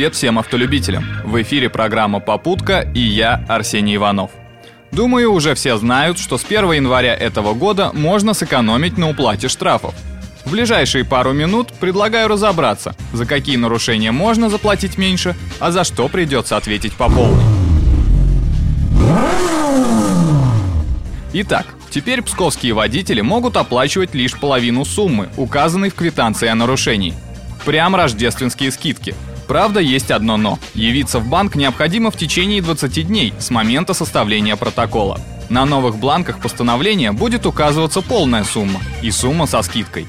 Привет 0.00 0.14
всем 0.14 0.38
автолюбителям! 0.38 1.04
В 1.24 1.42
эфире 1.42 1.68
программа 1.68 2.20
«Попутка» 2.20 2.90
и 2.94 3.00
я, 3.00 3.44
Арсений 3.50 3.96
Иванов. 3.96 4.30
Думаю, 4.92 5.30
уже 5.30 5.54
все 5.54 5.76
знают, 5.76 6.18
что 6.18 6.38
с 6.38 6.44
1 6.46 6.72
января 6.72 7.14
этого 7.14 7.52
года 7.52 7.90
можно 7.92 8.32
сэкономить 8.32 8.96
на 8.96 9.10
уплате 9.10 9.48
штрафов. 9.48 9.94
В 10.46 10.52
ближайшие 10.52 11.04
пару 11.04 11.34
минут 11.34 11.74
предлагаю 11.74 12.28
разобраться, 12.28 12.96
за 13.12 13.26
какие 13.26 13.56
нарушения 13.56 14.10
можно 14.10 14.48
заплатить 14.48 14.96
меньше, 14.96 15.36
а 15.58 15.70
за 15.70 15.84
что 15.84 16.08
придется 16.08 16.56
ответить 16.56 16.94
по 16.94 17.10
полной. 17.10 17.44
Итак, 21.34 21.66
теперь 21.90 22.22
псковские 22.22 22.72
водители 22.72 23.20
могут 23.20 23.58
оплачивать 23.58 24.14
лишь 24.14 24.40
половину 24.40 24.86
суммы, 24.86 25.28
указанной 25.36 25.90
в 25.90 25.94
квитанции 25.94 26.48
о 26.48 26.54
нарушении. 26.54 27.12
Прям 27.66 27.94
рождественские 27.94 28.70
скидки. 28.70 29.14
Правда, 29.50 29.80
есть 29.80 30.12
одно 30.12 30.36
«но». 30.36 30.60
Явиться 30.74 31.18
в 31.18 31.26
банк 31.26 31.56
необходимо 31.56 32.12
в 32.12 32.16
течение 32.16 32.62
20 32.62 33.08
дней 33.08 33.34
с 33.40 33.50
момента 33.50 33.94
составления 33.94 34.54
протокола. 34.54 35.18
На 35.48 35.64
новых 35.64 35.96
бланках 35.96 36.38
постановления 36.38 37.10
будет 37.10 37.46
указываться 37.46 38.00
полная 38.00 38.44
сумма 38.44 38.80
и 39.02 39.10
сумма 39.10 39.48
со 39.48 39.62
скидкой. 39.62 40.06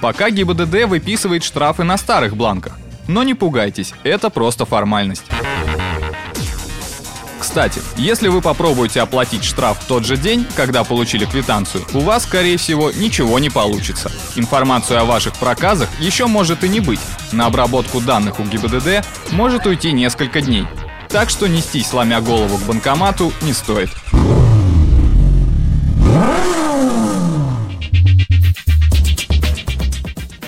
Пока 0.00 0.30
ГИБДД 0.30 0.84
выписывает 0.84 1.42
штрафы 1.42 1.82
на 1.82 1.96
старых 1.96 2.36
бланках. 2.36 2.78
Но 3.08 3.24
не 3.24 3.34
пугайтесь, 3.34 3.92
это 4.04 4.30
просто 4.30 4.64
формальность. 4.64 5.24
Кстати, 7.40 7.82
если 7.96 8.28
вы 8.28 8.42
попробуете 8.42 9.00
оплатить 9.00 9.42
штраф 9.42 9.80
в 9.80 9.86
тот 9.86 10.06
же 10.06 10.16
день, 10.16 10.46
когда 10.54 10.84
получили 10.84 11.24
квитанцию, 11.24 11.84
у 11.94 11.98
вас, 11.98 12.22
скорее 12.22 12.58
всего, 12.58 12.92
ничего 12.92 13.40
не 13.40 13.50
получится. 13.50 14.12
Информацию 14.36 15.00
о 15.00 15.04
ваших 15.04 15.34
проказах 15.34 15.88
еще 15.98 16.26
может 16.26 16.62
и 16.62 16.68
не 16.68 16.78
быть. 16.78 17.00
На 17.34 17.46
обработку 17.46 18.00
данных 18.00 18.38
у 18.38 18.44
ГИБДД 18.44 19.04
может 19.32 19.66
уйти 19.66 19.90
несколько 19.90 20.40
дней. 20.40 20.66
Так 21.08 21.30
что 21.30 21.48
нестись, 21.48 21.88
сломя 21.88 22.20
голову 22.20 22.58
к 22.58 22.62
банкомату, 22.62 23.32
не 23.42 23.52
стоит. 23.52 23.90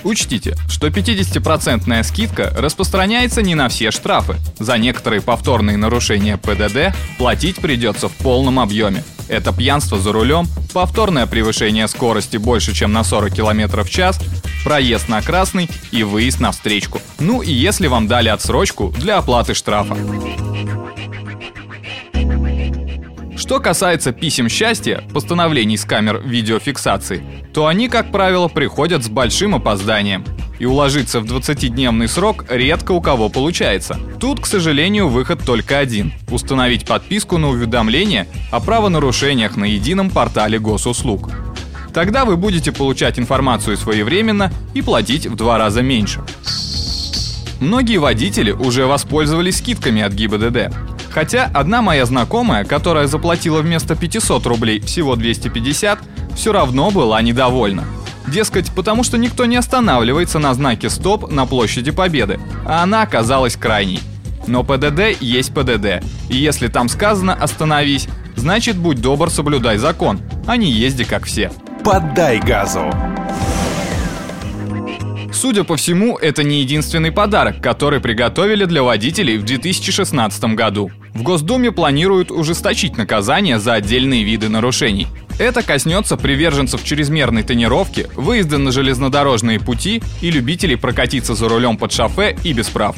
Учтите, 0.04 0.54
что 0.68 0.86
50% 0.86 2.04
скидка 2.04 2.54
распространяется 2.56 3.42
не 3.42 3.56
на 3.56 3.68
все 3.68 3.90
штрафы. 3.90 4.36
За 4.60 4.78
некоторые 4.78 5.20
повторные 5.20 5.76
нарушения 5.76 6.36
ПДД 6.36 6.96
платить 7.18 7.56
придется 7.56 8.08
в 8.08 8.12
полном 8.12 8.60
объеме. 8.60 9.02
Это 9.28 9.52
пьянство 9.52 9.98
за 9.98 10.12
рулем, 10.12 10.46
повторное 10.72 11.26
превышение 11.26 11.88
скорости 11.88 12.36
больше, 12.36 12.74
чем 12.74 12.92
на 12.92 13.02
40 13.02 13.34
км 13.34 13.82
в 13.82 13.90
час, 13.90 14.20
проезд 14.64 15.08
на 15.08 15.20
красный 15.22 15.68
и 15.90 16.02
выезд 16.02 16.40
на 16.40 16.52
встречку. 16.52 17.00
Ну 17.18 17.42
и 17.42 17.52
если 17.52 17.88
вам 17.88 18.06
дали 18.06 18.28
отсрочку 18.28 18.94
для 18.98 19.18
оплаты 19.18 19.54
штрафа. 19.54 19.96
Что 23.36 23.60
касается 23.60 24.12
писем 24.12 24.48
счастья, 24.48 25.04
постановлений 25.12 25.76
с 25.76 25.84
камер 25.84 26.20
видеофиксации, 26.24 27.22
то 27.52 27.66
они, 27.66 27.88
как 27.88 28.10
правило, 28.10 28.48
приходят 28.48 29.04
с 29.04 29.08
большим 29.08 29.54
опозданием. 29.54 30.24
И 30.58 30.64
уложиться 30.64 31.20
в 31.20 31.24
20-дневный 31.24 32.08
срок 32.08 32.46
редко 32.48 32.92
у 32.92 33.00
кого 33.00 33.28
получается. 33.28 33.98
Тут, 34.18 34.40
к 34.40 34.46
сожалению, 34.46 35.08
выход 35.08 35.42
только 35.44 35.78
один– 35.78 36.12
установить 36.30 36.86
подписку 36.86 37.38
на 37.38 37.48
уведомления 37.48 38.26
о 38.50 38.60
правонарушениях 38.60 39.56
на 39.56 39.64
едином 39.64 40.10
портале 40.10 40.58
госуслуг. 40.58 41.30
Тогда 41.92 42.24
вы 42.24 42.36
будете 42.36 42.72
получать 42.72 43.18
информацию 43.18 43.76
своевременно 43.76 44.52
и 44.74 44.82
платить 44.82 45.26
в 45.26 45.36
два 45.36 45.58
раза 45.58 45.82
меньше. 45.82 46.22
Многие 47.60 47.96
водители 47.96 48.50
уже 48.50 48.86
воспользовались 48.86 49.58
скидками 49.58 50.02
от 50.02 50.12
ГИБДД. 50.12 50.74
Хотя 51.10 51.50
одна 51.54 51.80
моя 51.80 52.04
знакомая, 52.04 52.64
которая 52.64 53.06
заплатила 53.06 53.62
вместо 53.62 53.96
500 53.96 54.46
рублей 54.46 54.80
всего 54.80 55.16
250, 55.16 55.98
все 56.34 56.52
равно 56.52 56.90
была 56.90 57.22
недовольна. 57.22 57.84
Дескать, 58.26 58.70
потому 58.72 59.04
что 59.04 59.18
никто 59.18 59.46
не 59.46 59.56
останавливается 59.56 60.38
на 60.38 60.52
знаке 60.54 60.90
«Стоп» 60.90 61.30
на 61.30 61.46
площади 61.46 61.90
Победы, 61.90 62.40
а 62.64 62.82
она 62.82 63.02
оказалась 63.02 63.56
крайней. 63.56 64.00
Но 64.46 64.64
ПДД 64.64 65.20
есть 65.20 65.54
ПДД, 65.54 66.04
и 66.28 66.36
если 66.36 66.68
там 66.68 66.88
сказано 66.88 67.34
«остановись», 67.34 68.08
значит 68.34 68.76
будь 68.76 69.00
добр, 69.00 69.30
соблюдай 69.30 69.78
закон, 69.78 70.20
а 70.46 70.56
не 70.56 70.70
езди 70.70 71.04
как 71.04 71.24
все. 71.24 71.50
Поддай 71.84 72.40
газу! 72.40 72.92
Судя 75.32 75.64
по 75.64 75.76
всему, 75.76 76.16
это 76.16 76.42
не 76.42 76.60
единственный 76.60 77.12
подарок, 77.12 77.62
который 77.62 78.00
приготовили 78.00 78.64
для 78.64 78.82
водителей 78.82 79.38
в 79.38 79.44
2016 79.44 80.44
году. 80.54 80.90
В 81.14 81.22
Госдуме 81.22 81.72
планируют 81.72 82.30
ужесточить 82.30 82.96
наказание 82.96 83.58
за 83.58 83.74
отдельные 83.74 84.22
виды 84.22 84.48
нарушений. 84.48 85.06
Это 85.38 85.62
коснется 85.62 86.16
приверженцев 86.16 86.82
чрезмерной 86.82 87.42
тонировки, 87.42 88.08
выезда 88.14 88.58
на 88.58 88.72
железнодорожные 88.72 89.60
пути 89.60 90.02
и 90.22 90.30
любителей 90.30 90.76
прокатиться 90.76 91.34
за 91.34 91.48
рулем 91.48 91.76
под 91.76 91.92
шофе 91.92 92.36
и 92.42 92.52
без 92.52 92.68
прав. 92.68 92.96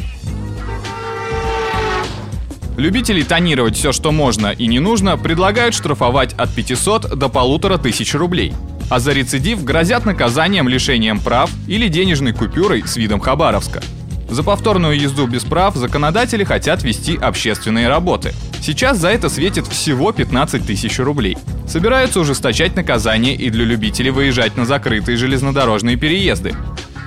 Любителей 2.77 3.25
тонировать 3.25 3.77
все, 3.77 3.91
что 3.91 4.13
можно 4.13 4.53
и 4.53 4.69
не 4.69 4.79
нужно, 4.79 5.17
предлагают 5.17 5.75
штрафовать 5.75 6.35
от 6.35 6.55
500 6.55 7.19
до 7.19 7.27
1500 7.27 8.15
рублей. 8.15 8.55
А 8.91 9.01
за 9.01 9.13
рецидив 9.13 9.65
грозят 9.65 10.07
наказанием 10.07 10.69
лишением 10.69 11.21
прав 11.21 11.51
или 11.67 11.89
денежной 11.89 12.33
купюрой 12.33 12.83
с 12.87 12.97
видом 12.97 13.21
Хабаровска. 13.21 13.83
За 14.29 14.43
повторную 14.43 14.99
езду 14.99 15.27
без 15.27 15.45
прав 15.45 15.75
законодатели 15.75 16.45
хотят 16.45 16.83
вести 16.83 17.17
общественные 17.17 17.89
работы. 17.89 18.35
Сейчас 18.61 18.99
за 18.99 19.09
это 19.09 19.31
светит 19.31 19.67
всего 19.67 20.13
15 20.13 20.67
тысяч 20.67 20.99
рублей. 20.99 21.39
Собираются 21.67 22.21
ужесточать 22.21 22.77
наказание 22.77 23.35
и 23.35 23.49
для 23.49 23.65
любителей 23.65 24.11
выезжать 24.11 24.57
на 24.57 24.67
закрытые 24.67 25.17
железнодорожные 25.17 25.97
переезды. 25.97 26.55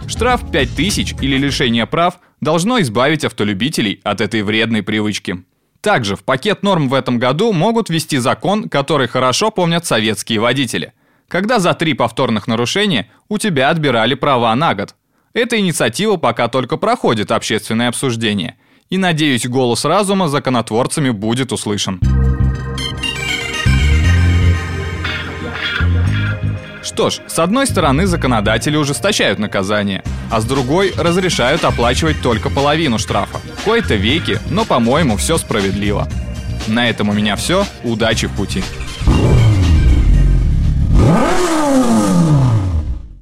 Штраф 0.08 0.52
5 0.52 0.76
тысяч 0.76 1.14
или 1.22 1.38
лишение 1.38 1.86
прав 1.86 2.16
должно 2.42 2.82
избавить 2.82 3.24
автолюбителей 3.24 4.02
от 4.04 4.20
этой 4.20 4.42
вредной 4.42 4.82
привычки. 4.82 5.44
Также 5.80 6.16
в 6.16 6.24
пакет 6.24 6.64
норм 6.64 6.90
в 6.90 6.94
этом 6.94 7.18
году 7.20 7.54
могут 7.54 7.90
ввести 7.90 8.18
закон, 8.18 8.70
который 8.70 9.08
хорошо 9.08 9.52
помнят 9.52 9.86
советские 9.86 10.40
водители. 10.40 10.94
Когда 11.32 11.60
за 11.60 11.74
три 11.74 11.94
повторных 11.94 12.46
нарушения 12.48 13.10
у 13.30 13.38
тебя 13.38 13.70
отбирали 13.70 14.16
права 14.16 14.54
на 14.54 14.76
год. 14.76 14.96
Эта 15.34 15.58
инициатива 15.58 16.18
пока 16.18 16.50
только 16.50 16.76
проходит 16.76 17.32
общественное 17.32 17.88
обсуждение. 17.88 18.58
И 18.90 18.98
надеюсь, 18.98 19.48
голос 19.48 19.86
разума 19.86 20.28
законотворцами 20.28 21.10
будет 21.10 21.54
услышан. 21.54 22.02
Что 26.84 27.10
ж, 27.10 27.20
с 27.28 27.40
одной 27.40 27.66
стороны 27.66 28.08
законодатели 28.08 28.76
ужесточают 28.76 29.40
наказание, 29.40 30.04
а 30.30 30.42
с 30.42 30.46
другой 30.46 30.94
разрешают 30.98 31.64
оплачивать 31.64 32.22
только 32.22 32.50
половину 32.50 33.00
штрафа. 33.00 33.40
Кое-то 33.64 33.96
веки, 33.96 34.38
но 34.50 34.66
по-моему 34.66 35.16
все 35.16 35.38
справедливо. 35.38 36.10
На 36.68 36.90
этом 36.90 37.08
у 37.08 37.14
меня 37.14 37.38
все. 37.38 37.66
Удачи 37.86 38.28
в 38.28 38.36
пути. 38.36 38.62